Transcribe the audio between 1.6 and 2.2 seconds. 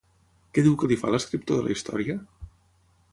de la història?